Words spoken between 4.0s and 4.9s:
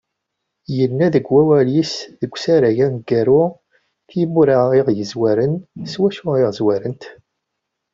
Timura i